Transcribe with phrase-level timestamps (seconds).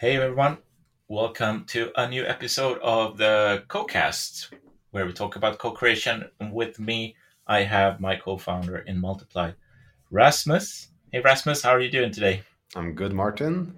[0.00, 0.56] Hey everyone,
[1.08, 4.48] welcome to a new episode of the CoCast,
[4.92, 6.24] where we talk about co-creation.
[6.50, 7.16] With me,
[7.46, 9.52] I have my co-founder in Multiply,
[10.10, 10.88] Rasmus.
[11.12, 12.40] Hey Rasmus, how are you doing today?
[12.74, 13.76] I'm good, Martin.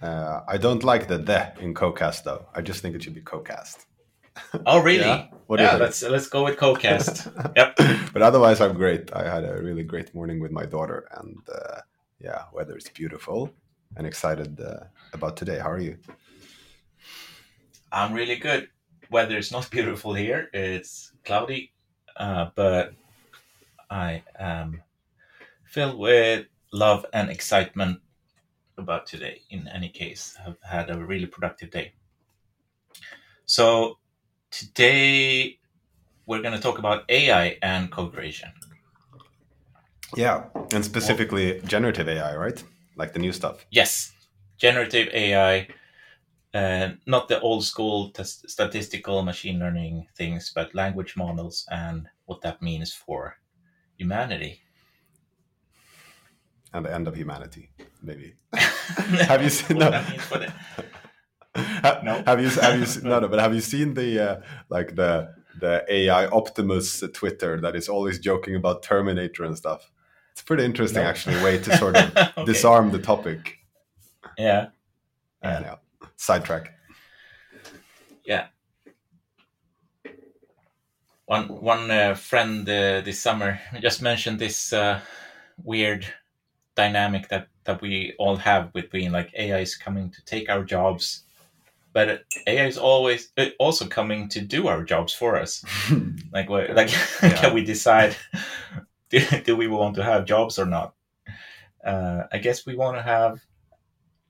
[0.00, 2.46] Uh, I don't like the the in CoCast though.
[2.54, 3.86] I just think it should be CoCast.
[4.64, 4.98] Oh really?
[5.06, 5.26] Yeah?
[5.48, 7.16] What yeah, let's let's go with CoCast.
[7.56, 7.74] yep.
[8.12, 9.12] but otherwise, I'm great.
[9.12, 11.80] I had a really great morning with my daughter, and uh,
[12.20, 13.50] yeah, weather is beautiful,
[13.96, 15.58] and excited uh, about today.
[15.58, 15.96] How are you?
[17.90, 18.68] I'm really good.
[19.10, 20.50] Weather is not beautiful here.
[20.52, 21.72] It's cloudy,
[22.16, 22.92] uh, but
[23.90, 24.82] I am
[25.64, 28.00] filled with love and excitement
[28.76, 29.42] about today.
[29.50, 31.94] In any case, I've had a really productive day.
[33.46, 33.98] So
[34.50, 35.58] today
[36.26, 38.50] we're going to talk about AI and co-creation.
[40.16, 42.62] Yeah, and specifically generative AI, right?
[42.98, 43.64] Like the new stuff.
[43.70, 44.12] Yes,
[44.58, 45.68] generative AI,
[46.52, 52.42] uh, not the old school t- statistical machine learning things, but language models and what
[52.42, 53.36] that means for
[53.96, 54.62] humanity.
[56.74, 57.70] And the end of humanity,
[58.02, 58.34] maybe.
[58.54, 59.90] have you seen no.
[59.90, 60.52] that the
[62.02, 62.22] No.
[62.26, 63.28] Have you have you no no?
[63.28, 68.18] But have you seen the uh, like the the AI Optimus Twitter that is always
[68.18, 69.90] joking about Terminator and stuff?
[70.38, 71.08] It's pretty interesting, No.
[71.08, 72.44] actually, way to sort of Okay.
[72.52, 73.58] disarm the topic.
[74.38, 74.68] Yeah,
[75.42, 75.50] Yeah.
[75.50, 75.56] Yeah.
[75.56, 75.78] Anyhow,
[76.16, 76.74] sidetrack.
[81.26, 85.00] one one uh, friend uh, this summer just mentioned this uh,
[85.64, 86.06] weird
[86.76, 91.24] dynamic that that we all have between like AI is coming to take our jobs,
[91.92, 95.64] but AI is always uh, also coming to do our jobs for us.
[96.30, 96.90] Like, what, like,
[97.22, 97.36] Yeah.
[97.40, 98.14] can we decide
[99.10, 100.94] do, do we want to have jobs or not?
[101.84, 103.40] Uh, I guess we want to have,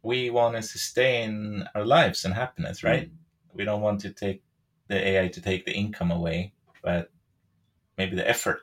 [0.02, 3.10] we want to sustain our lives and happiness, right?
[3.52, 4.42] We don't want to take
[4.88, 7.10] the AI to take the income away, but
[7.96, 8.60] maybe the effort.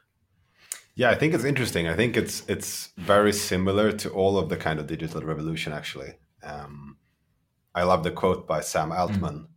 [0.96, 1.88] Yeah, I think it's interesting.
[1.90, 5.74] I think it's it's very similar to all of the kind of digital revolution.
[5.74, 6.98] Actually, um,
[7.74, 9.50] I love the quote by Sam Altman,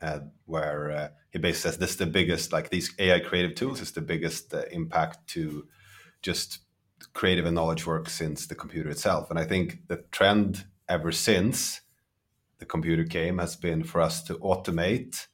[0.00, 3.82] uh, where uh, he basically says this is the biggest, like these AI creative tools,
[3.82, 5.68] is the biggest uh, impact to
[6.26, 6.58] just
[7.14, 9.30] creative and knowledge work since the computer itself.
[9.30, 11.82] And I think the trend ever since
[12.58, 15.28] the computer came has been for us to automate,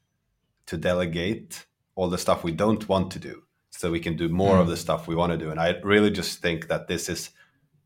[0.67, 4.59] to delegate all the stuff we don't want to do so we can do more
[4.59, 4.71] of mm.
[4.71, 5.51] the stuff we want to do.
[5.51, 7.31] And I really just think that this is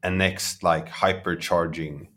[0.02, 2.08] a next like hypercharging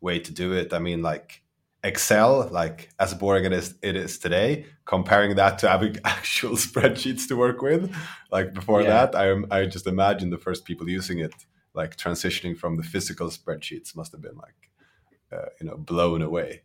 [0.00, 0.72] way to do it.
[0.72, 1.41] I mean, like
[1.84, 7.36] Excel, like as boring as it is today, comparing that to having actual spreadsheets to
[7.36, 7.92] work with,
[8.30, 9.06] like before Yeah.
[9.06, 11.34] that, I I just imagine the first people using it,
[11.74, 14.70] like transitioning from the physical spreadsheets, must have been like,
[15.32, 16.62] uh, you know, blown away.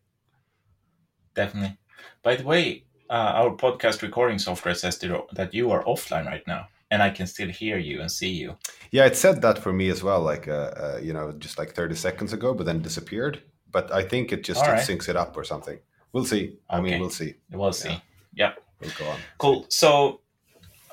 [1.33, 1.77] Definitely.
[2.23, 6.67] By the way, uh, our podcast recording software says that you are offline right now,
[6.91, 8.57] and I can still hear you and see you.
[8.91, 11.73] Yeah, it said that for me as well, like uh, uh, you know, just like
[11.73, 13.41] thirty seconds ago, but then disappeared.
[13.72, 14.81] But I think it just it right.
[14.81, 15.79] syncs it up or something.
[16.13, 16.57] We'll see.
[16.69, 17.35] I mean, we'll see.
[17.51, 17.89] We'll see.
[17.89, 18.00] Yeah.
[18.33, 18.53] Yeah.
[18.81, 19.19] We'll go on.
[19.38, 19.66] Cool.
[19.69, 20.22] So,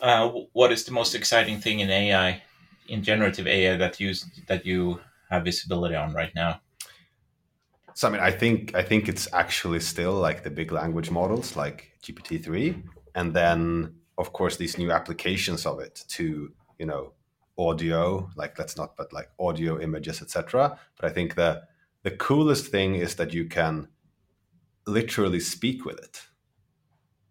[0.03, 2.43] uh, what is the most exciting thing in AI,
[2.89, 4.15] in generative AI that you
[4.49, 6.61] that you have visibility on right now?
[7.95, 11.57] So I mean, I think I think it's actually still like the big language models
[11.57, 12.83] like GPT three,
[13.15, 17.13] and then of course these new applications of it to you know
[17.57, 20.79] audio, like let's not, but like audio, images, etc.
[20.97, 21.63] But I think the
[22.05, 23.89] the coolest thing is that you can
[24.87, 26.23] literally speak with it.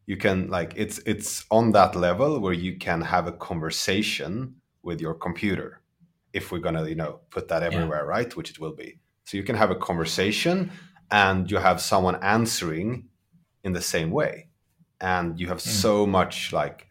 [0.05, 4.99] You can like it's it's on that level where you can have a conversation with
[4.99, 5.79] your computer.
[6.33, 8.35] If we're gonna you know put that everywhere, right?
[8.35, 8.99] Which it will be.
[9.23, 10.71] So you can have a conversation
[11.09, 13.05] and you have someone answering
[13.63, 14.49] in the same way.
[14.99, 16.87] And you have so much like,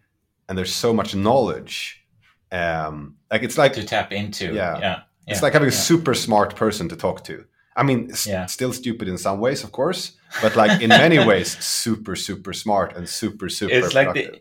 [0.48, 2.06] and there's so much knowledge.
[2.50, 4.54] Um, like it's like To tap into.
[4.54, 4.78] Yeah.
[4.78, 5.00] Yeah.
[5.26, 5.44] it's Yeah.
[5.44, 7.44] like having a super smart person to talk to.
[7.76, 8.46] I mean, Yeah.
[8.46, 12.96] still stupid in some ways, of course, but like in many ways, super, super smart
[12.96, 14.40] and super, super It's like the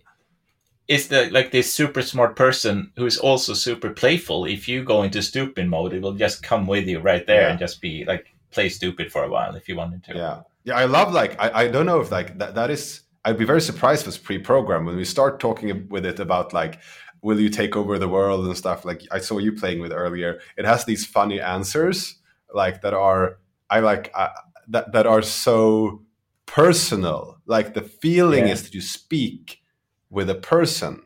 [0.87, 4.45] it's the like this super smart person who is also super playful.
[4.45, 7.49] If you go into stupid mode, it will just come with you right there Yeah.
[7.51, 10.15] and just be like play stupid for a while if you wanted to.
[10.15, 10.75] Yeah, yeah.
[10.75, 13.01] I love like I, I don't know if like that that is.
[13.23, 16.79] I'd be very surprised if it's pre-programmed when we start talking with it about like,
[17.21, 18.83] will you take over the world and stuff.
[18.83, 20.39] Like I saw you playing with earlier.
[20.57, 22.15] It has these funny answers
[22.53, 23.37] like that are
[23.69, 24.29] I like uh,
[24.69, 26.03] that that are so
[26.45, 27.37] personal.
[27.45, 28.53] Like the feeling Yeah.
[28.53, 29.61] is that you speak
[30.09, 31.03] with a person,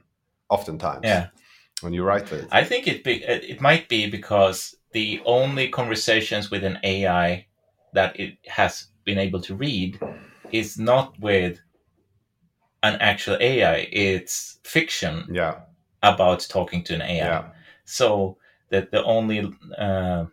[0.50, 1.06] oftentimes.
[1.06, 1.27] Yeah.
[1.81, 2.47] When you write it.
[2.51, 7.47] I think it be, it might be because the only conversations with an AI
[7.94, 10.00] that it has been able to read
[10.51, 11.59] is not with
[12.81, 13.88] an actual AI.
[13.92, 15.62] It's fiction Yeah.
[16.01, 17.25] about talking to an AI.
[17.25, 17.50] Yeah.
[17.83, 18.38] So
[18.69, 20.25] that the only uh,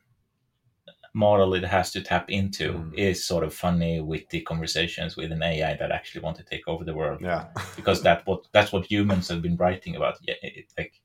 [1.14, 2.94] model it has to tap into Mm.
[2.94, 6.84] is sort of funny, witty conversations with an AI that actually want to take over
[6.84, 7.20] the world.
[7.20, 7.48] Yeah.
[7.76, 11.00] Because that what that's what humans have been writing about, yeah, it, like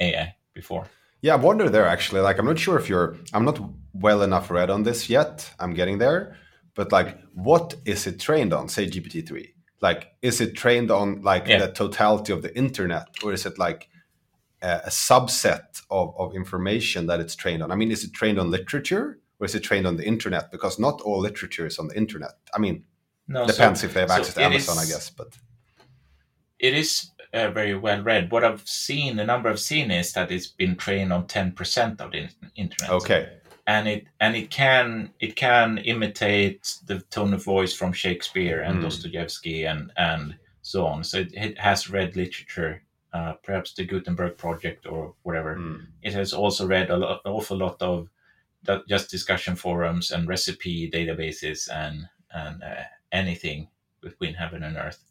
[0.00, 0.86] AI before.
[1.22, 2.20] Yeah, I wonder there actually.
[2.20, 3.16] Like, I'm not sure if you're.
[3.32, 3.58] I'm not
[3.94, 5.54] well enough read on this yet.
[5.60, 6.36] I'm getting there,
[6.74, 8.68] but like, what is it trained on?
[8.68, 9.54] Say GPT three.
[9.80, 11.58] Like, is it trained on like Yeah.
[11.66, 13.88] the totality of the internet, or is it like
[14.62, 17.70] a, a subset of, of information that it's trained on?
[17.72, 20.52] I mean, is it trained on literature, or is it trained on the internet?
[20.52, 22.34] Because not all literature is on the internet.
[22.54, 22.84] I mean,
[23.26, 25.10] No, so- depends if they have so access to it Amazon, I guess.
[25.10, 25.36] But
[26.60, 28.30] it is uh, very well read.
[28.30, 32.00] What I've seen, the number I've seen is that it's been trained on ten percent
[32.00, 32.90] of the internet.
[32.92, 38.60] okay, and it and it can it can imitate the tone of voice from Shakespeare
[38.60, 38.82] and Mm.
[38.82, 41.02] Dostoevsky and and so on.
[41.02, 45.56] So it, it has read literature, uh, perhaps the Gutenberg Project or whatever.
[45.56, 45.86] Mm.
[46.02, 48.08] It has also read a lot, an awful lot of
[48.88, 53.68] just discussion forums and recipe databases and and uh, anything
[54.00, 55.04] between heaven and earth.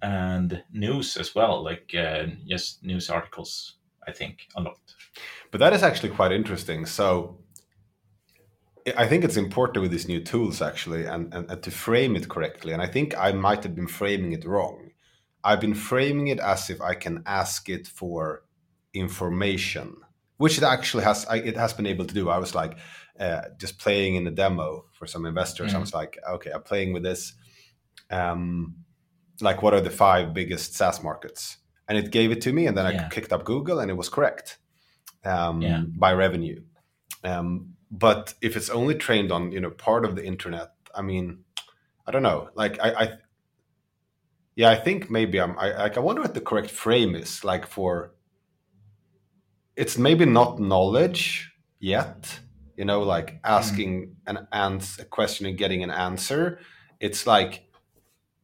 [0.00, 3.74] And news as well, like uh, just news articles.
[4.06, 4.78] I think a lot.
[5.50, 6.86] But that is actually quite interesting.
[6.86, 7.38] So
[8.96, 12.28] I think it's important with these new tools actually and, and, and to frame it
[12.28, 12.72] correctly.
[12.72, 14.90] And I think I might have been framing it wrong.
[15.44, 18.44] I've been framing it as if I can ask it for
[18.94, 19.96] information,
[20.38, 21.26] which it actually has.
[21.26, 22.28] I, it has been able to do.
[22.30, 22.78] I was like
[23.20, 25.74] uh, just playing in a demo for some investors.
[25.74, 25.80] I Mhm.
[25.80, 27.34] was like, okay, I'm playing with this.
[28.10, 28.76] Um,
[29.40, 31.58] like, what are the five biggest SaaS markets?
[31.88, 34.08] And it gave it to me, and then I kicked up Google, and it was
[34.08, 34.58] correct
[35.24, 35.82] um, Yeah.
[35.86, 36.62] by revenue.
[37.24, 41.44] Um, but if it's only trained on you know part of the internet, I mean,
[42.06, 42.50] I don't know.
[42.54, 43.12] Like I, I
[44.54, 45.58] yeah, I think maybe I'm.
[45.58, 45.96] I like.
[45.96, 47.44] I wonder what the correct frame is.
[47.44, 48.14] Like for,
[49.78, 52.40] it's maybe not knowledge yet.
[52.76, 56.60] You know, like asking an ans a question and getting an answer.
[57.00, 57.52] It's like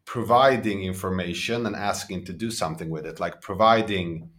[0.05, 3.21] providing information and asking to do something with it.
[3.21, 4.31] Like providing,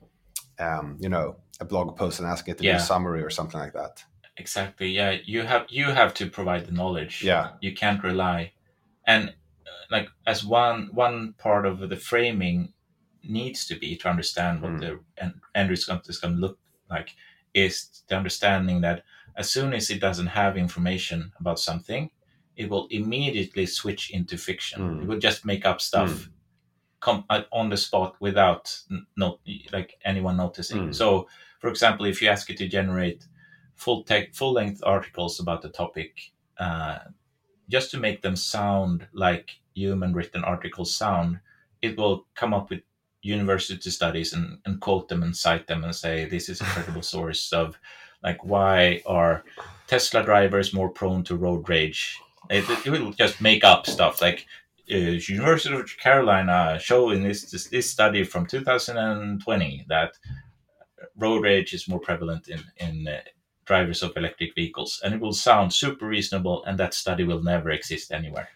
[0.59, 3.59] um, you know, a blog post and asking it to do a summary or something
[3.59, 4.03] like that.
[4.38, 4.89] Exactly.
[4.89, 7.24] Yeah, you have you have to provide the knowledge.
[7.24, 7.51] Yeah.
[7.62, 8.51] You can't rely,
[9.07, 12.74] and uh, like as one one part of the framing
[13.24, 14.80] needs to be to understand what Mm.
[14.81, 16.59] the end, end result is going to look
[16.90, 17.16] like
[17.54, 19.04] is the understanding that
[19.36, 22.10] as soon as it doesn't have information about something,
[22.56, 24.82] it will immediately switch into fiction.
[24.82, 25.04] Mm.
[25.04, 26.30] It will just make up stuff.
[27.02, 29.40] Come uh, on the spot without n- no
[29.72, 30.90] like anyone noticing.
[30.90, 30.96] Mm.
[30.96, 31.28] So,
[31.60, 33.28] for example, if you ask it to generate
[33.76, 37.00] full tech, full length articles about the topic, uh,
[37.70, 41.40] just to make them sound like human written articles sound,
[41.82, 42.82] it will come up with
[43.25, 47.01] university studies and, and quote them and cite them and say this is a credible
[47.13, 47.80] source of
[48.24, 49.44] like why are
[49.88, 52.19] Tesla drivers more prone to road rage?
[52.50, 54.45] It, it will just make up stuff like
[54.92, 60.13] uh, University of Carolina show in this, this this study from 2020 that
[61.18, 63.19] road rage is more prevalent in in uh,
[63.66, 67.72] drivers of electric vehicles, and it will sound super reasonable, and that study will never
[67.72, 68.50] exist anywhere.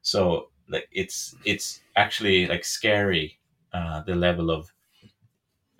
[0.00, 3.38] So like it's it's actually like scary
[3.74, 4.72] uh, the level of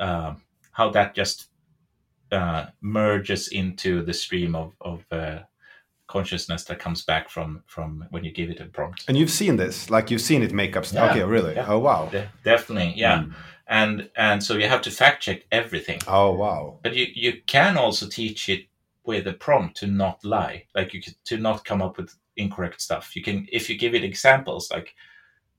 [0.00, 1.48] um how that just
[2.32, 5.38] uh, merges into the stream of of uh,
[6.06, 9.04] consciousness that comes back from from when you give it a prompt.
[9.08, 11.14] And you've seen this, like you've seen it make up stuff.
[11.16, 11.22] Yeah.
[11.22, 11.54] Okay, really?
[11.54, 11.66] Yeah.
[11.68, 12.08] Oh wow.
[12.10, 13.20] De- definitely, yeah.
[13.20, 13.34] Mm.
[13.66, 16.00] And and so you have to fact check everything.
[16.06, 16.80] Oh wow.
[16.82, 18.66] But you, you can also teach it
[19.04, 22.80] with a prompt to not lie, like you could, to not come up with incorrect
[22.80, 23.14] stuff.
[23.16, 24.94] You can if you give it examples like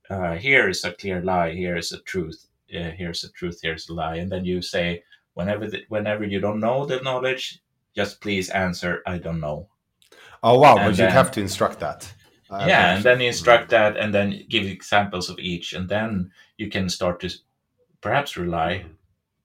[0.10, 3.90] uh, here is a clear lie, here is a truth, uh, here's a truth, here's
[3.90, 7.62] a lie, and then you say whenever the, whenever you don't know the knowledge,
[7.96, 9.68] just please answer I don't know.
[10.44, 10.78] Oh wow.
[10.78, 12.12] And but you'd have to instruct that.
[12.50, 16.32] Uh, yeah, and then you instruct that, and then give examples of each, and then
[16.58, 17.30] you can start to
[18.02, 18.86] perhaps rely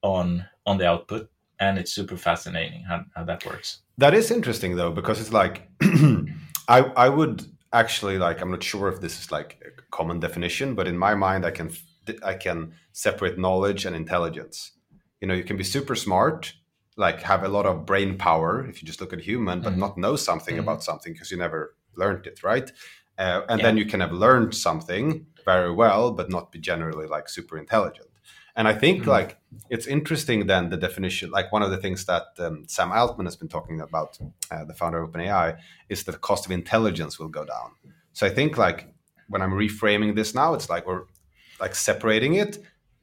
[0.03, 3.81] on on the output, and it's super fascinating how, how that works.
[3.97, 5.69] That is interesting though, because it's like
[6.69, 10.75] I I would actually like I'm not sure if this is like a common definition,
[10.75, 11.71] but in my mind I can
[12.25, 14.73] I can separate knowledge and intelligence.
[15.21, 16.53] You know, you can be super smart,
[16.97, 19.79] like have a lot of brain power if you just look at human, but Mhm.
[19.79, 20.61] not know something Mhm.
[20.61, 22.73] about something because you never learned it, right?
[23.19, 23.67] Uh, and Yeah.
[23.67, 28.09] then you can have learned something very well, but not be generally like super intelligent.
[28.57, 29.09] And I think Mm.
[29.09, 31.31] like it's interesting then the definition.
[31.31, 34.19] Like one of the things that um, Sam Altman has been talking about,
[34.51, 37.73] uh, the founder of OpenAI, is that the cost of intelligence will go down.
[38.13, 38.93] So I think like
[39.29, 41.05] when I'm reframing this now, it's like we're
[41.61, 42.59] like separating it.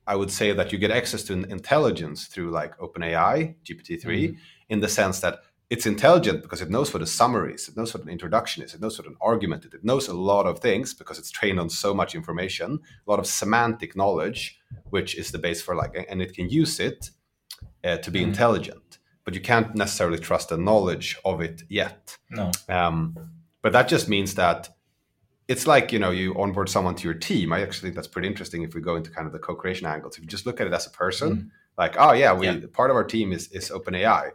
[0.06, 4.38] I would say that you get access to intelligence through like OpenAI, GPT-3,
[4.70, 7.93] in the sense that it's intelligent because it knows what a summary is, it knows
[7.93, 10.59] what an introduction is, it knows what an argument is, it knows a lot of
[10.59, 14.59] things because it's trained on so much information, a lot of semantic knowledge,
[14.91, 17.09] which is the base for like, and it can use it
[17.83, 18.27] uh, to be Mhm.
[18.27, 22.17] intelligent, but you can't necessarily trust the knowledge of it yet.
[22.29, 22.51] No.
[22.69, 23.17] Um,
[23.62, 24.69] but that just means that
[25.50, 27.51] it's like you know you onboard someone to your team.
[27.51, 30.15] I actually think that's pretty interesting if we go into kind of the co-creation angles.
[30.17, 32.59] If you just look at it as a person, like oh yeah, we Yeah.
[32.71, 34.31] part of our team is is OpenAI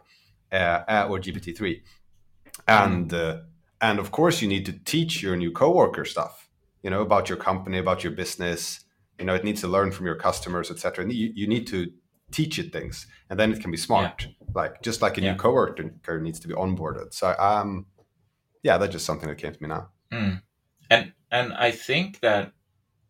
[0.53, 1.83] uh, or GPT three,
[2.67, 3.39] and uh,
[3.81, 6.49] and of course you need to teach your new coworker stuff,
[6.83, 8.85] you know about your company, about your business.
[9.19, 11.03] You know it needs to learn from your customers, etc.
[11.03, 11.91] And you, you need to
[12.31, 14.27] teach it things, and then it can be smart.
[14.55, 15.31] Like just like a Yeah.
[15.31, 17.13] new coworker needs to be onboarded.
[17.13, 17.87] So um,
[18.63, 19.89] yeah, that's just something that came to me now.
[20.11, 20.41] Mm.
[20.89, 22.53] And and I think that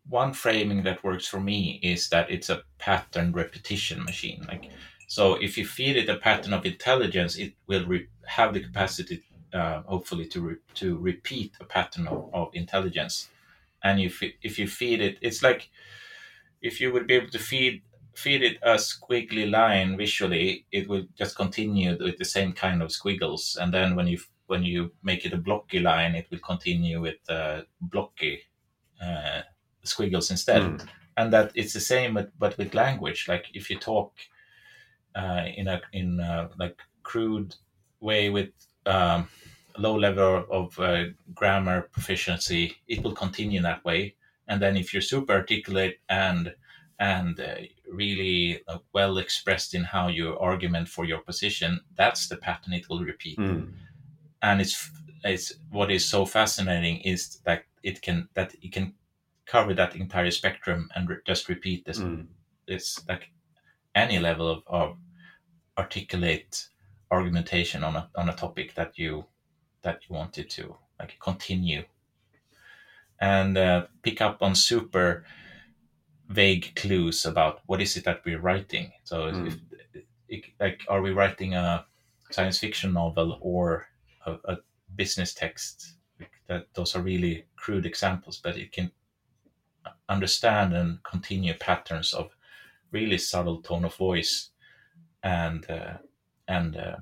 [0.08, 4.44] one framing that works for me is that it's a pattern repetition machine.
[4.48, 4.70] Like
[5.14, 9.22] so, if you feed it a pattern of intelligence, it will re- have the capacity,
[9.52, 13.28] uh, hopefully, to re- to repeat a pattern of, of intelligence.
[13.84, 15.70] And if it, if you feed it, it's like
[16.60, 17.82] if you would be able to feed
[18.16, 22.90] feed it a squiggly line visually, it will just continue with the same kind of
[22.90, 23.56] squiggles.
[23.60, 24.18] And then when you
[24.48, 28.40] when you make it a blocky line, it will continue with uh, blocky
[29.00, 29.42] uh,
[29.84, 30.62] squiggles instead.
[30.62, 30.88] Mm.
[31.16, 33.28] And that it's the same, with, but with language.
[33.28, 34.14] Like if you talk
[35.14, 37.54] uh, in a in a, like crude
[38.00, 38.50] way with
[38.86, 39.28] um,
[39.78, 41.04] low level of uh,
[41.34, 44.14] grammar proficiency, it will continue that way.
[44.48, 46.54] And then if you're super articulate and
[46.98, 47.56] and uh,
[47.90, 52.88] really uh, well expressed in how you argument for your position, that's the pattern it
[52.88, 53.72] will repeat Mm.
[54.42, 54.90] and it's
[55.24, 58.94] it's what is so fascinating is that it can that it can
[59.46, 62.26] cover that entire spectrum and re- just repeat this Mm.
[62.66, 63.30] this like
[63.94, 64.96] any level of, of
[65.78, 66.68] articulate
[67.10, 69.24] argumentation on a on a topic that you
[69.82, 71.84] that you wanted to like continue.
[73.20, 75.24] And uh, pick up on super
[76.28, 78.92] vague clues about what is it that we're writing.
[79.04, 79.46] So Mm.
[79.46, 79.56] if,
[80.28, 81.86] if, like are we writing a
[82.30, 83.86] science fiction novel or
[84.26, 84.56] a, a
[84.96, 85.96] business text?
[86.48, 88.90] That those are really crude examples but it can
[90.08, 92.30] understand and continue patterns of
[92.90, 94.50] really subtle tone of voice
[95.24, 95.94] and uh,
[96.46, 96.96] and uh,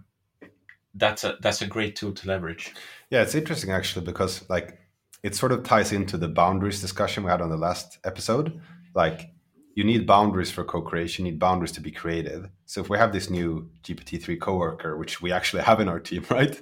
[0.94, 2.72] that's a that's a great tool to leverage
[3.10, 4.78] Yeah, it's interesting actually because like
[5.22, 8.60] it sort of ties into the boundaries discussion we had on the last episode.
[8.94, 9.30] Like
[9.74, 12.48] you need boundaries for co-creation, you need boundaries to be creative.
[12.66, 16.24] So if we have this new GPT-3 coworker, which we actually have in our team,
[16.30, 16.60] right?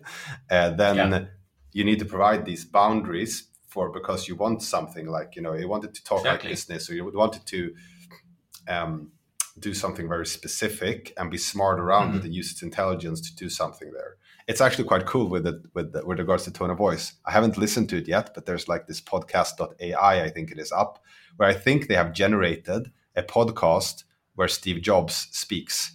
[0.50, 1.24] Uh, then Yeah.
[1.72, 5.68] you need to provide these boundaries for because you want something like you know you
[5.68, 6.50] wanted to talk Exactly.
[6.50, 7.74] like business or you wanted to
[8.68, 9.12] um,
[9.60, 13.48] do something very specific and be smart around it and use its intelligence to do
[13.48, 14.16] something there
[14.50, 17.12] it's actually quite cool with it with with regards to tone of voice.
[17.24, 20.72] I haven't listened to it yet, but there's like this podcast.ai, I think it is
[20.72, 21.04] up,
[21.36, 24.02] where I think they have generated a podcast
[24.34, 25.92] where Steve Jobs speaks.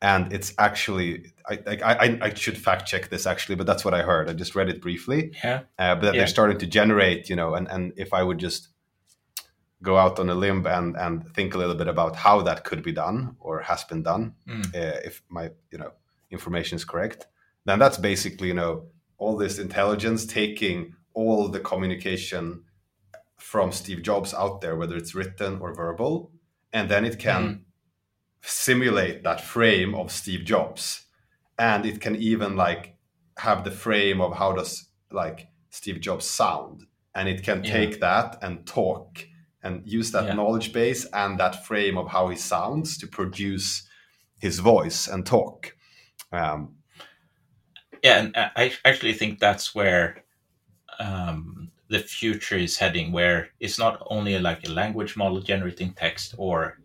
[0.00, 3.94] And it's actually I I, I, I should fact check this actually, but that's what
[3.94, 4.28] I heard.
[4.30, 5.32] I just read it briefly.
[5.42, 6.12] yeah Uh, but Yeah.
[6.12, 8.68] they're starting to generate, you know, and, and if I would just
[9.86, 12.82] go out on a limb and, and think a little bit about how that could
[12.82, 14.64] be done or has been done, Mm.
[14.74, 15.92] uh, if my you know
[16.30, 17.20] information is correct,
[17.66, 18.72] then that's basically you know
[19.18, 22.64] all this intelligence taking all the communication
[23.38, 26.30] from Steve Jobs out there, whether it's written or verbal,
[26.72, 27.64] and then it can
[28.42, 31.06] simulate that frame of Steve Jobs,
[31.58, 32.96] and it can even like
[33.38, 37.72] have the frame of how does like Steve Jobs sound, and it can Yeah.
[37.72, 39.26] take that and talk
[39.62, 40.34] and use that Yeah.
[40.34, 43.88] knowledge base and that frame of how he sounds to produce
[44.38, 45.74] his voice and talk.
[46.32, 46.76] Um,
[48.02, 50.24] yeah and I- actually think that's where
[50.98, 56.34] um, the future is heading where it's not only like a language model generating text
[56.38, 56.78] or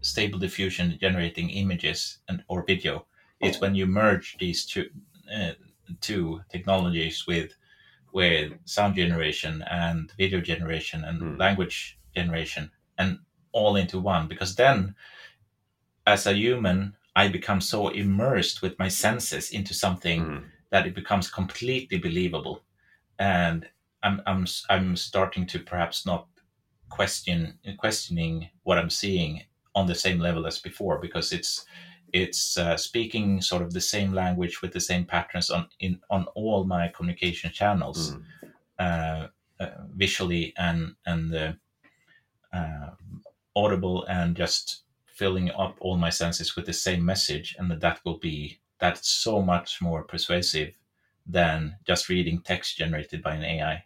[0.00, 3.06] stable diffusion generating images and or video
[3.40, 4.88] it's when you merge these two
[5.34, 5.52] uh,
[6.00, 7.54] two technologies with
[8.12, 11.36] with sound generation and video generation and Hmm.
[11.36, 13.18] language generation and
[13.52, 14.28] all into one.
[14.28, 14.94] Because then
[16.06, 20.94] as a human i become so immersed with my senses into something mm, that it
[20.94, 22.62] becomes completely believable.
[23.18, 23.66] And
[24.02, 26.26] i'm i'm i'm starting to perhaps not
[26.90, 29.42] question questioning what i'm seeing
[29.74, 31.66] on the same level as before because it's
[32.14, 36.26] it's uh, speaking sort of the same language with the same patterns on in on
[36.36, 38.22] all my communication channels, mm.
[38.78, 39.26] uh,
[39.58, 41.58] uh, visually and and
[42.54, 42.90] uh, uh,
[43.56, 48.18] audible, and just filling up all my senses with the same message, and that will
[48.18, 50.76] be that's so much more persuasive
[51.26, 53.84] than just reading text generated by an AI,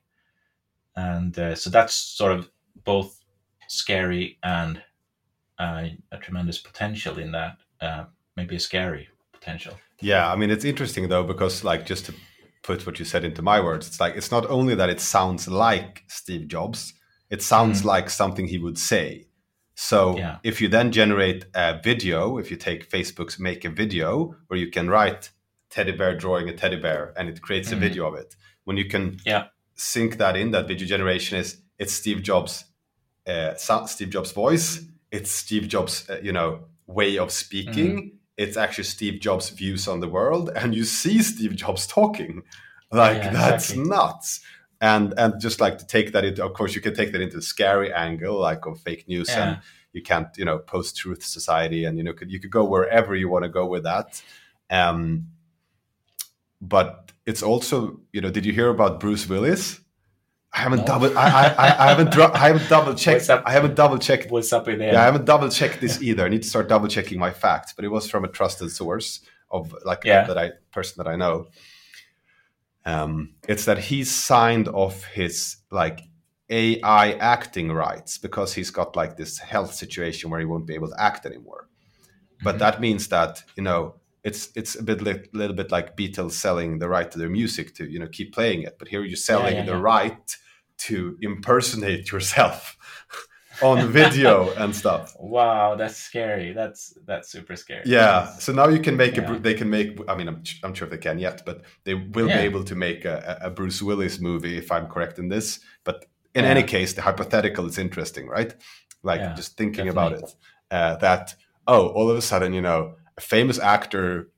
[0.96, 2.50] and uh, so that's sort of
[2.84, 3.24] both
[3.68, 4.82] scary and
[5.58, 7.58] a tremendous potential in that
[8.36, 9.74] maybe a scary potential.
[10.00, 12.14] Yeah, I mean it's interesting though because like just to
[12.62, 15.48] put what you said into my words, it's like it's not only that it sounds
[15.48, 16.94] like Steve Jobs,
[17.30, 17.86] it sounds mm.
[17.86, 19.26] like something he would say.
[19.74, 20.38] So yeah.
[20.42, 24.70] if you then generate a video, if you take Facebook's make a video where you
[24.70, 25.30] can write
[25.70, 27.74] teddy bear drawing a teddy bear and it creates mm.
[27.74, 29.46] a video of it, when you can yeah.
[29.74, 32.64] sync that in, that video generation is it's Steve Jobs,
[33.26, 37.96] uh, Steve Jobs' voice, it's Steve Jobs, uh, you know, way of speaking.
[37.96, 42.44] Mm it's actually Steve Jobs' views on the world, and you see Steve Jobs talking.
[42.90, 43.90] Like yeah, that's exactly.
[43.90, 44.40] nuts.
[44.80, 47.36] And and just like to take that into, of course, you can take that into
[47.36, 49.48] the scary angle, like of fake news, yeah.
[49.48, 49.58] and
[49.92, 53.16] you can't, you know, post truth society, and you know, could, you could go wherever
[53.16, 54.22] you want to go with that.
[54.70, 55.28] Um,
[56.60, 59.80] but it's also, you know, did you hear about Bruce Willis?
[60.52, 60.86] I haven't no.
[60.86, 61.18] double.
[61.18, 62.10] I, I, I haven't.
[62.10, 63.28] Dro- I haven't double checked.
[63.28, 64.30] I haven't double checked.
[64.30, 64.94] What's up in there?
[64.94, 66.24] Yeah, I haven't double checked this either.
[66.24, 67.72] I need to start double checking my facts.
[67.72, 69.20] But it was from a trusted source
[69.50, 70.24] of like yeah.
[70.24, 71.48] that I person that I know.
[72.88, 76.00] Um, it's that he signed off his like
[76.48, 80.88] AI acting rights because he's got like this health situation where he won't be able
[80.88, 81.68] to act anymore.
[82.42, 82.58] But mm-hmm.
[82.60, 86.78] that means that you know it's it's a bit li- little bit like Beatles selling
[86.78, 89.54] the right to their music to you know keep playing it, but here you're selling
[89.54, 89.92] yeah, yeah, the yeah.
[89.94, 90.36] right
[90.78, 92.78] to impersonate yourself
[93.62, 95.16] on video and stuff.
[95.18, 96.52] Wow, that's scary.
[96.52, 97.82] That's that's super scary.
[97.86, 98.26] Yeah.
[98.38, 99.98] So now you can make a they can make.
[100.08, 103.04] I mean, I'm I'm sure they can yet, but they will be able to make
[103.04, 105.60] a, a Bruce Willis movie if I'm correct in this.
[105.84, 108.54] But in any case, the hypothetical is interesting, right?
[109.02, 110.18] Like just thinking definitely.
[110.18, 110.34] about it.
[110.70, 111.34] Uh, that
[111.66, 114.30] oh, all of a sudden, you know a famous actor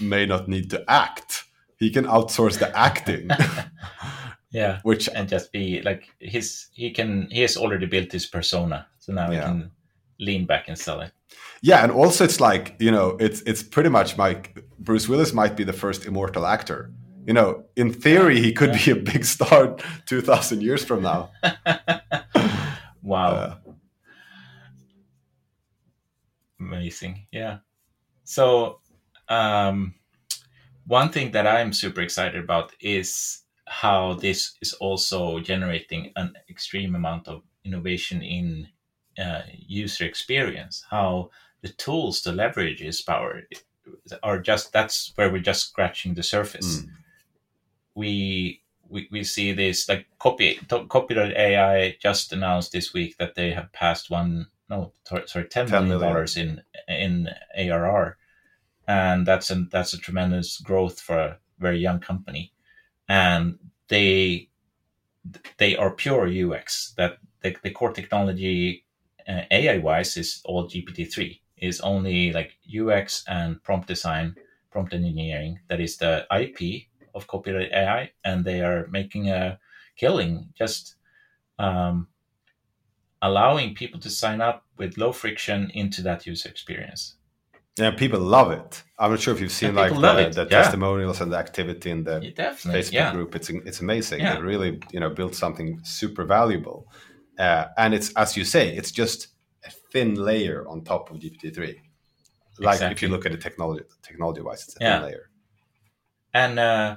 [0.00, 1.44] may not need to act.
[1.76, 3.28] He can outsource the acting.
[4.50, 4.80] yeah.
[4.82, 8.86] Which and just be like his he can he has already built his persona.
[8.98, 9.36] So now yeah.
[9.36, 9.70] he can
[10.18, 11.12] lean back and sell it.
[11.60, 15.56] Yeah, and also it's like, you know, it's it's pretty much like Bruce Willis might
[15.56, 16.92] be the first immortal actor.
[17.26, 18.84] You know, in theory he could yeah.
[18.84, 21.30] be a big star 2000 years from now.
[23.02, 23.30] wow.
[23.30, 23.54] Uh,
[26.60, 27.26] Amazing.
[27.30, 27.58] Yeah.
[28.24, 28.80] So,
[29.28, 29.94] um,
[30.86, 36.94] one thing that I'm super excited about is how this is also generating an extreme
[36.94, 38.68] amount of innovation in
[39.18, 40.84] uh, user experience.
[40.90, 41.30] How
[41.62, 43.42] the tools to leverage this power
[44.22, 46.82] are just that's where we're just scratching the surface.
[46.82, 46.88] Mm.
[47.94, 53.72] We, we we see this like copy AI just announced this week that they have
[53.72, 58.16] passed one no sorry ten, 10 million dollars in in ARR
[58.88, 62.52] and that's a that's a tremendous growth for a very young company,
[63.08, 64.48] and they
[65.58, 66.94] they are pure UX.
[66.96, 68.84] That the, the core technology
[69.28, 74.36] uh, AI wise is all GPT three is only like UX and prompt design,
[74.70, 75.60] prompt engineering.
[75.68, 79.58] That is the IP of Copy.ai, and they are making a
[79.96, 80.94] killing just
[81.58, 82.08] um,
[83.20, 87.16] allowing people to sign up with low friction into that user experience.
[87.78, 88.82] Yeah, people love it.
[88.98, 90.62] I'm not sure if you've seen like the, the yeah.
[90.62, 93.12] testimonials and the activity in the Facebook yeah.
[93.12, 93.36] group.
[93.36, 94.20] It's it's amazing.
[94.20, 94.34] Yeah.
[94.34, 96.88] They really you know built something super valuable,
[97.38, 99.28] uh, and it's as you say, it's just
[99.64, 101.80] a thin layer on top of GPT three.
[102.58, 102.92] Like exactly.
[102.94, 105.30] if you look at the technology technology wise, it's a thin layer.
[106.34, 106.96] And uh,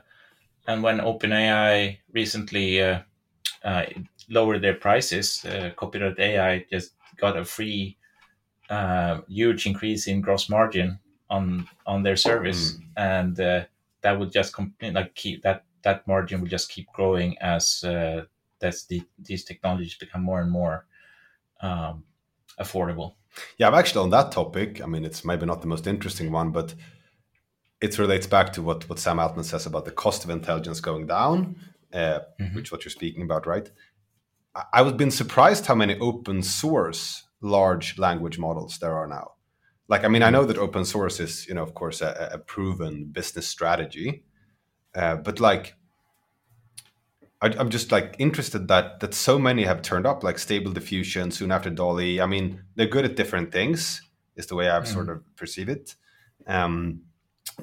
[0.68, 3.02] and when OpenAI recently uh,
[3.64, 3.86] uh,
[4.30, 7.98] lowered their prices, uh, Copy.ai just got a free
[8.72, 10.98] uh, huge increase in gross margin
[11.30, 12.82] on on their service, mm.
[12.96, 13.64] and uh,
[14.02, 18.24] that would just like keep that that margin will just keep growing as uh,
[18.60, 20.86] that's the, these technologies become more and more
[21.62, 22.04] um,
[22.60, 23.16] affordable.
[23.58, 24.82] Yeah, I'm actually on that topic.
[24.82, 26.74] I mean, it's maybe not the most interesting one, but
[27.82, 31.08] it relates back to what what Sam Altman says about the cost of intelligence going
[31.08, 31.58] down,
[31.94, 32.56] uh, mm-hmm.
[32.56, 33.70] which what you're speaking about, right?
[34.56, 39.32] I, I've been surprised how many open source large language models there are now.
[39.88, 42.38] Like, I mean, I know that open source is, you know, of course, a, a
[42.38, 44.24] proven business strategy,
[44.96, 45.76] uh, but like,
[47.42, 51.32] I, am just like interested that that so many have turned up, like Stable Diffusion,
[51.32, 52.22] soon after DALL-E.
[52.22, 54.02] I mean, they're good at different things,
[54.36, 54.94] is the way I've mm.
[54.94, 55.96] sort of perceive it.
[56.48, 57.02] Um,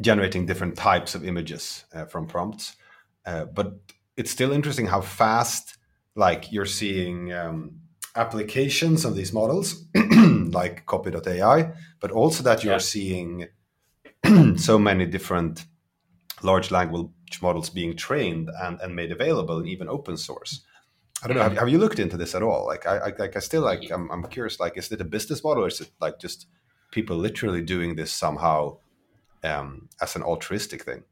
[0.01, 2.77] generating different types of images uh, from prompts,
[3.25, 3.79] uh, but
[4.17, 5.79] it's still interesting how fast,
[6.15, 7.81] like you're seeing um,
[8.17, 12.79] applications of these models, like Copy.ai, but also that you're yeah.
[12.79, 13.49] seeing
[14.57, 15.65] so many different
[16.43, 17.11] large language
[17.43, 20.65] models being trained and, and made available and even open source.
[21.23, 21.43] I don't know.
[21.43, 22.67] Have, have you looked into this at all?
[22.67, 24.61] Like, I, I like, I still like, I'm, I'm curious.
[24.61, 26.47] Like, is it a business model, or is it like just
[26.93, 28.79] people literally doing this somehow
[29.43, 31.03] um, as an altruistic thing?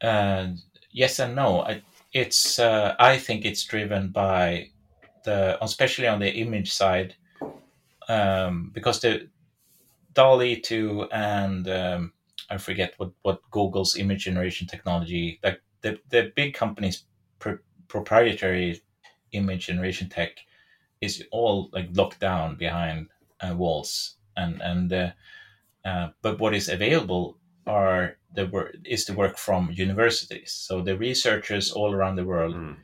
[0.00, 0.48] Uh,
[0.90, 1.60] yes and no.
[1.62, 4.70] I, it's, uh, I think it's driven by
[5.24, 7.14] the, especially on the image side,
[8.08, 9.28] um, because the
[10.12, 12.12] DALL-E two and um,
[12.50, 17.04] I forget what, what Google's image generation technology, like the, the big companies'
[17.38, 18.82] pr- proprietary
[19.32, 20.38] image generation tech
[21.00, 23.08] is all like locked down behind
[23.40, 24.16] uh, walls.
[24.36, 25.10] And, and, uh,
[25.84, 30.52] uh, but what is available are the work is the work from universities.
[30.52, 32.76] So the researchers all around the world mm.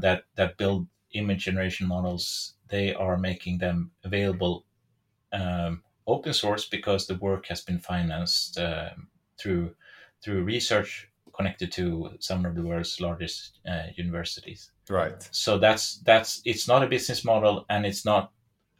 [0.00, 0.86] that, that build
[1.18, 4.64] image generation models, they are making them available
[5.32, 8.90] um, open source because the work has been financed uh,
[9.38, 9.74] through
[10.22, 14.70] through research connected to some of the world's largest uh, universities.
[14.88, 15.28] Right.
[15.30, 18.32] So that's that's it's not a business model and it's not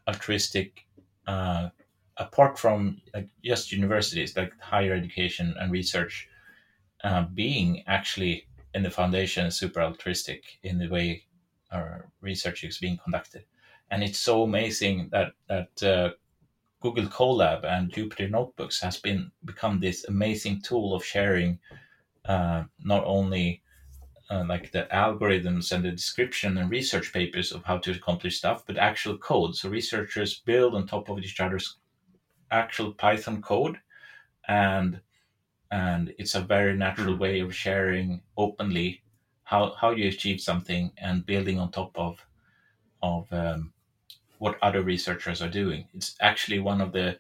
[0.09, 0.87] altruistic.
[1.27, 1.70] Uh,
[2.18, 6.29] apart from like just universities, like higher education and research,
[7.05, 11.25] uh, being actually in the foundation super altruistic in the way
[12.20, 13.44] research is being conducted,
[13.90, 16.11] and it's so amazing that that uh,
[16.81, 21.59] Google Colab and Jupyter Notebooks has been become this amazing tool of sharing
[22.24, 23.62] uh, not only
[24.31, 28.64] uh, like the algorithms and the description and research papers of how to accomplish stuff,
[28.66, 29.55] but actual code.
[29.55, 31.76] So researchers build on top of each other's
[32.50, 33.79] actual Python code,
[34.48, 35.00] and
[35.70, 39.02] and it's a very natural way of sharing openly
[39.47, 42.27] how how you achieve something and building on top of
[43.01, 43.73] of um,
[44.39, 45.87] what other researchers are doing.
[45.95, 47.19] It's actually one of the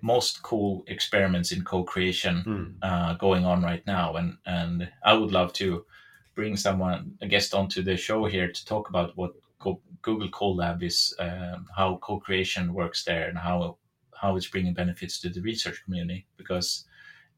[0.00, 2.74] most cool experiments in co-creation mm.
[2.82, 5.84] uh, going on right now, and and I would love to
[6.36, 9.32] bring someone a guest onto the show here to talk about what
[10.02, 13.78] Google Colab is, um, how co-creation works there, and how
[14.14, 16.84] how it's bringing benefits to the research community because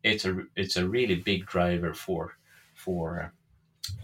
[0.03, 2.37] it's a it's a really big driver for
[2.75, 3.33] for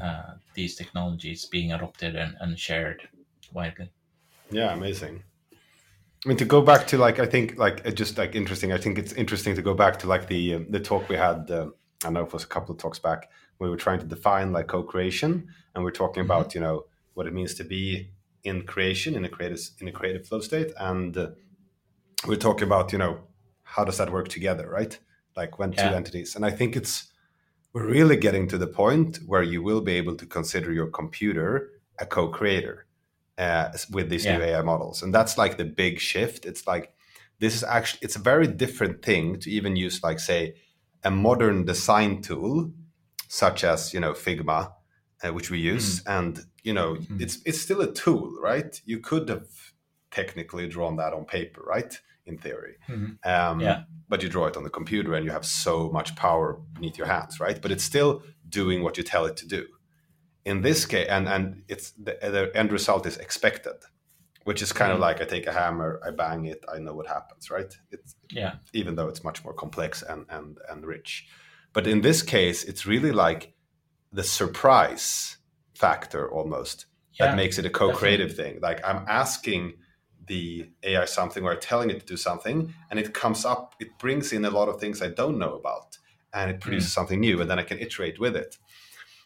[0.00, 3.08] uh, these technologies being adopted and, and shared
[3.52, 3.90] widely.
[4.50, 5.22] Yeah, amazing.
[6.24, 8.72] I mean, to go back to like, I think like just like interesting.
[8.72, 11.50] I think it's interesting to go back to like the uh, the talk we had.
[11.50, 11.70] Uh,
[12.04, 13.30] I know it was a couple of talks back.
[13.58, 16.32] We were trying to define like co-creation, and we're talking mm-hmm.
[16.32, 18.10] about you know what it means to be
[18.44, 21.30] in creation in a creative in a creative flow state, and uh,
[22.26, 23.20] we're talking about you know
[23.62, 24.98] how does that work together, right?
[25.36, 25.88] Like when yeah.
[25.88, 27.09] two entities, and I think it's
[27.72, 31.70] we're really getting to the point where you will be able to consider your computer
[31.98, 32.86] a co-creator
[33.38, 34.36] uh, with these yeah.
[34.36, 36.46] new AI models, and that's like the big shift.
[36.46, 36.92] It's like
[37.38, 40.54] this is actually it's a very different thing to even use like say
[41.04, 42.72] a modern design tool
[43.28, 44.72] such as you know Figma,
[45.22, 46.18] uh, which we use, mm.
[46.18, 47.20] and you know mm.
[47.20, 48.80] it's it's still a tool, right?
[48.84, 49.48] You could have
[50.10, 51.98] technically drawn that on paper, right?
[52.30, 53.30] In theory, mm-hmm.
[53.30, 53.82] um, yeah.
[54.08, 57.06] But you draw it on the computer, and you have so much power beneath your
[57.06, 57.60] hands, right?
[57.62, 59.66] But it's still doing what you tell it to do
[60.44, 63.74] in this case, and and it's the, the end result is expected,
[64.44, 64.94] which is kind mm.
[64.94, 67.72] of like I take a hammer, I bang it, I know what happens, right?
[67.90, 68.54] It's yeah.
[68.72, 71.26] Even though it's much more complex and and and rich,
[71.72, 73.54] but in this case, it's really like
[74.12, 75.36] the surprise
[75.74, 78.60] factor almost yeah, that makes it a co-creative thing.
[78.60, 79.74] Like I'm asking
[80.30, 84.32] the AI something or telling it to do something, and it comes up, it brings
[84.32, 85.98] in a lot of things I don't know about,
[86.32, 86.94] and it produces mm.
[86.94, 88.56] something new, and then I can iterate with it.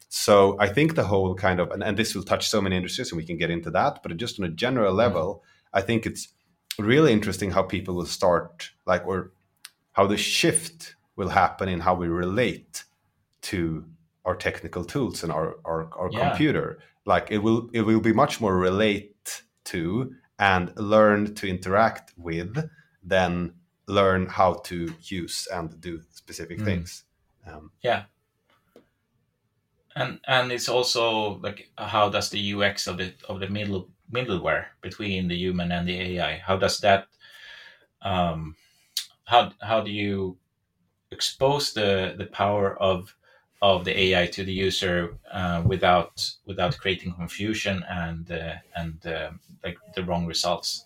[0.09, 3.11] So I think the whole kind of, and, and, this will touch so many industries
[3.11, 5.05] and we can get into that, but just on a general mm-hmm.
[5.07, 5.43] level,
[5.75, 6.29] I think it's
[6.79, 9.33] really interesting how people will start, like, or
[9.93, 12.85] how the shift will happen in how we relate
[13.43, 13.85] to
[14.25, 16.29] our technical tools and our, our, our yeah.
[16.29, 16.79] computer.
[17.05, 22.71] Like it will, it will be much more relate to and learn to interact with
[23.03, 23.55] than
[23.87, 26.65] learn how to use and do specific mm.
[26.65, 27.05] things.
[27.47, 28.05] Um, yeah,
[29.95, 34.67] and and it's also like how does the UX of the of the middle middleware
[34.81, 37.07] between the human and the AI how does that
[38.03, 38.57] um,
[39.25, 40.37] how how do you
[41.11, 43.15] expose the the power of
[43.65, 49.31] of the AI to the user uh, without without creating confusion and uh, and uh,
[49.65, 50.85] like the wrong results.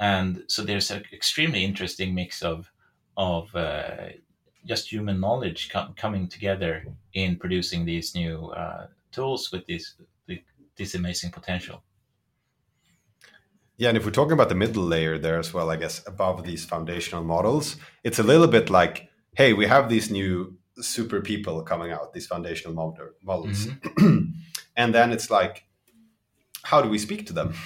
[0.00, 2.72] And so there's an extremely interesting mix of
[3.18, 4.08] of uh,
[4.64, 9.94] just human knowledge com- coming together in producing these new uh, tools with this
[10.76, 11.82] this amazing potential.
[13.76, 16.44] Yeah, and if we're talking about the middle layer there as well, I guess above
[16.44, 21.62] these foundational models, it's a little bit like, hey, we have these new super people
[21.62, 22.74] coming out, these foundational
[23.22, 23.66] models.
[23.66, 24.18] Mm-hmm.
[24.76, 25.64] and then it's like,
[26.62, 27.54] how do we speak to them?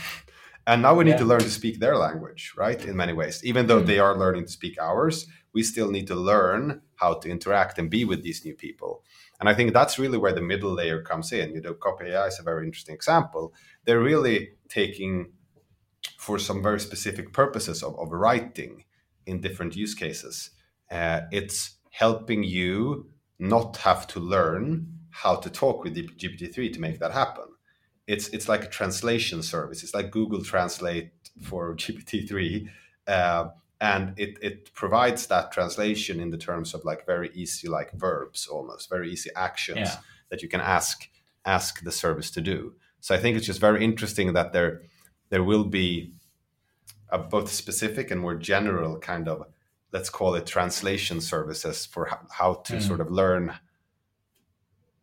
[0.65, 1.17] And now we need yeah.
[1.17, 2.81] to learn to speak their language, right?
[2.85, 3.45] In many ways.
[3.45, 3.87] Even though mm-hmm.
[3.87, 7.91] they are learning to speak ours, we still need to learn how to interact and
[7.91, 9.03] be with these new people.
[9.41, 11.53] And I think that's really where the middle layer comes in.
[11.53, 13.53] You know, Copy AI is a very interesting example.
[13.85, 15.33] They're really taking
[16.17, 18.85] for some very specific purposes of, of writing
[19.27, 20.51] in different use cases.
[20.91, 23.07] Uh, it's helping you
[23.39, 27.45] not have to learn how to talk with GPT-3 to make that happen.
[28.07, 29.85] It's it's like a translation service.
[29.85, 32.69] It's like Google Translate for GPT-3,
[33.07, 33.49] uh,
[33.81, 38.47] and it it provides that translation in the terms of like very easy like verbs
[38.47, 39.97] almost very easy actions yeah.
[40.31, 41.09] that you can ask
[41.45, 42.75] ask the service to do.
[43.01, 44.83] So I think it's just very interesting that there
[45.29, 46.13] there will be
[47.11, 49.47] a both specific and more general kind of
[49.93, 52.83] let's call it translation services for how to mm.
[52.83, 53.53] sort of learn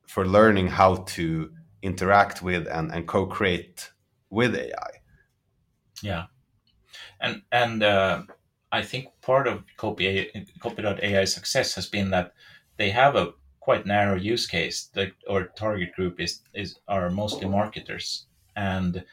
[0.08, 3.92] for learning how to interact with and, and co-create
[4.30, 4.90] with AI.
[6.02, 6.26] Yeah,
[7.20, 8.24] and and uh,
[8.72, 12.34] I think part of Copy Copy.ai's success has been that
[12.78, 14.86] they have a quite narrow use case.
[14.94, 18.26] that or target group is is are mostly marketers,
[18.56, 19.04] and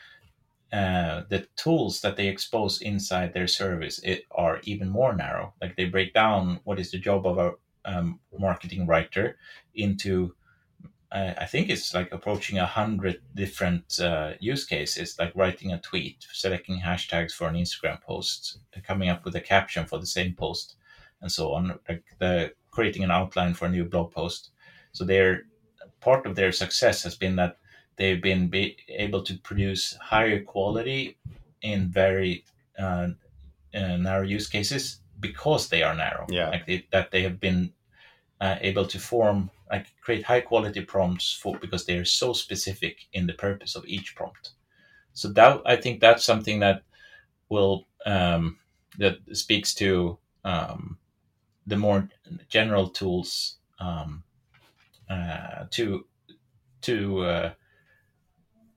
[0.72, 5.54] uh, the tools that they expose inside their service it, are even more narrow.
[5.60, 7.52] Like they break down what is the job of a
[7.84, 9.38] um, marketing writer
[9.74, 10.34] into,
[11.12, 15.80] uh, I think it's like approaching a hundred different uh, use cases, like writing a
[15.80, 20.34] tweet, selecting hashtags for an Instagram post, coming up with a caption for the same
[20.34, 20.76] post,
[21.20, 21.78] and so on.
[21.88, 24.50] Like the creating an outline for a new blog post.
[24.92, 25.44] So their
[26.00, 27.58] part of their success has been that
[27.96, 31.16] they've been be able to produce higher quality
[31.62, 32.44] in very
[32.78, 33.08] uh,
[33.74, 36.26] uh, narrow use cases because they are narrow.
[36.28, 36.50] Yeah.
[36.50, 37.72] Like they, that they have been
[38.40, 43.06] uh, able to form like create high quality prompts for because they are so specific
[43.12, 44.50] in the purpose of each prompt.
[45.12, 46.82] So that I think that's something that
[47.48, 48.58] will um,
[48.98, 50.98] that speaks to um,
[51.66, 52.08] the more
[52.48, 54.22] general tools um,
[55.08, 56.04] uh, to
[56.82, 57.52] to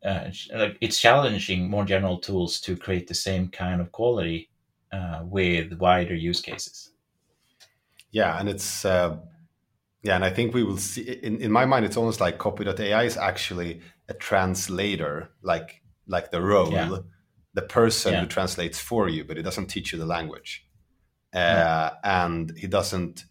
[0.04, 4.50] uh, like it's challenging more general tools to create the same kind of quality
[4.92, 6.92] uh, with wider use cases.
[8.12, 9.18] Yeah, and it's uh,
[10.02, 11.02] yeah, and I think we will see.
[11.02, 16.42] In, in my mind, it's almost like Copy.ai is actually a translator, like like the
[16.42, 16.98] role, yeah.
[17.54, 18.22] the person yeah.
[18.22, 20.66] who translates for you, but it doesn't teach you the language,
[21.34, 23.26] uh, and he doesn't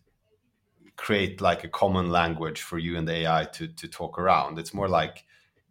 [0.97, 4.59] create like a common language for you and the AI to to talk around.
[4.59, 5.25] It's more like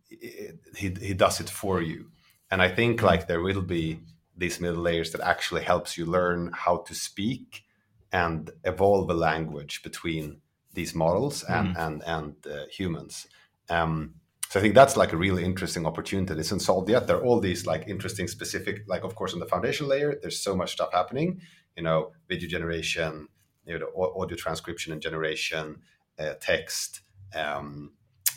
[0.09, 2.11] he he does it for you.
[2.49, 3.99] And i think like there will be
[4.35, 7.63] these middle layers that actually helps you learn how to speak
[8.11, 10.41] and evolve a language between
[10.73, 11.85] these models and mm.
[11.85, 13.27] and and uh, humans.
[13.69, 14.15] Um,
[14.49, 16.27] so i think that's like a really interesting opportunity.
[16.33, 17.07] That isn't solved yet.
[17.07, 20.41] There are all these like interesting specific like of course on the foundation layer there's
[20.41, 21.41] so much stuff happening
[21.75, 23.27] you know video generation
[23.65, 25.81] you know audio transcription and generation
[26.19, 27.01] uh, text
[27.35, 27.91] um,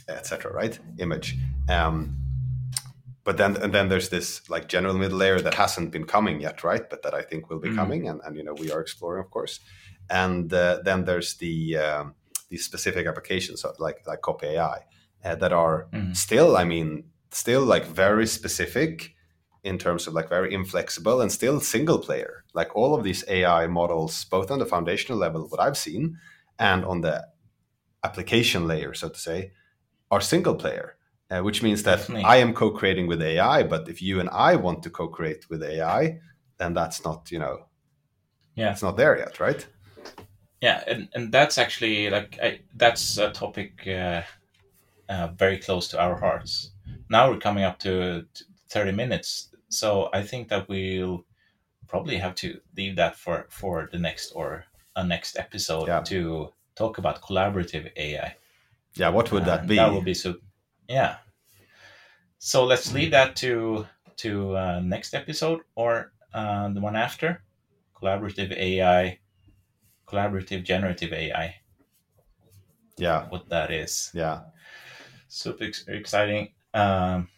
[0.09, 0.53] etc.
[0.53, 1.37] Right, image.
[1.69, 2.17] Um,
[3.25, 6.65] but then and then there's this like general middle layer that hasn't been coming yet,
[6.65, 6.89] right?
[6.89, 7.77] But that I think will be mm.
[7.77, 9.61] coming, and, and you know we are exploring, of course.
[10.09, 12.15] And uh, then there's the um,
[12.49, 14.85] these specific applications like like Copy AI
[15.25, 16.17] uh, that are mm.
[16.17, 19.15] still, I mean, still like very specific
[19.63, 22.45] in terms of like very inflexible and still single player.
[22.55, 26.19] Like all of these AI models, both on the foundational level, what I've seen,
[26.59, 27.27] and on the
[28.03, 29.53] application layer, so to say,
[30.11, 30.97] are single player,
[31.31, 32.25] uh, which means that Definitely.
[32.25, 33.63] I am co-creating with AI.
[33.63, 36.21] But if you and I want to co-create with AI,
[36.59, 37.67] then that's not you know,
[38.55, 39.67] yeah, it's not there yet, right?
[40.61, 44.23] Yeah, and, and that's actually like I, that's a topic uh,
[45.09, 46.73] uh, very close to our hearts.
[47.09, 48.27] Now we're coming up to,
[48.69, 51.25] thirty minutes, so I think that we'll
[51.89, 54.65] probably have to leave that for for the next or
[54.97, 56.01] a next episode yeah.
[56.01, 58.37] to talk about collaborative AI.
[58.95, 59.77] Yeah, what would that be?
[59.77, 60.35] That would be so.
[60.89, 61.17] Yeah.
[62.39, 67.43] So let's leave that to to uh, next episode or uh, the one after.
[67.95, 69.19] Collaborative AI,
[70.07, 71.57] collaborative generative AI.
[72.97, 73.29] Yeah.
[73.29, 74.11] what that is.
[74.15, 74.41] Yeah.
[75.29, 76.53] Super ex- exciting.
[76.75, 77.29] Um,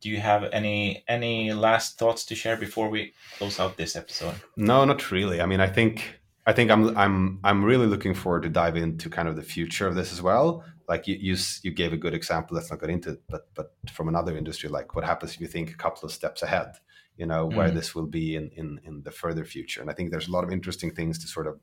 [0.00, 4.34] do you have any any last thoughts to share before we close out this episode?
[4.56, 5.40] No, not really.
[5.40, 9.08] I mean, I think I think I'm I'm I'm really looking forward to dive into
[9.08, 10.64] kind of the future of this as well.
[10.88, 12.54] Like you you, you gave a good example.
[12.56, 15.46] Let's not get into it, but but from another industry, like what happens if you
[15.46, 16.72] think a couple of steps ahead?
[17.16, 17.74] You know where Mm.
[17.74, 19.80] this will be in in in the further future.
[19.80, 21.60] And I think there's a lot of interesting things to sort of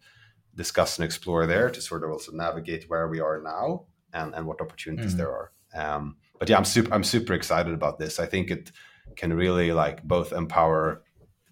[0.55, 4.45] discuss and explore there to sort of also navigate where we are now and and
[4.47, 5.17] what opportunities Mm.
[5.17, 5.51] there are.
[5.75, 8.19] Um, but yeah, I'm super I'm super excited about this.
[8.19, 8.71] I think it
[9.15, 11.03] can really like both empower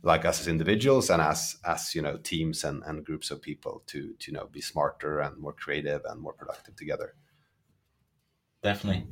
[0.01, 3.83] like us as individuals and as as you know teams and, and groups of people
[3.87, 7.15] to to you know be smarter and more creative and more productive together.
[8.63, 9.07] Definitely.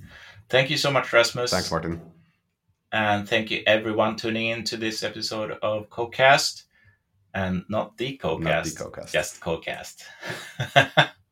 [0.50, 1.52] Thank you so much, Rasmus.
[1.52, 2.02] Thanks, Martin.
[2.92, 6.64] And thank you everyone tuning in to this episode of CoCast.
[7.34, 8.42] And not the CoCast.
[8.42, 9.12] Not the CoCast.
[9.12, 10.04] Just CoCast.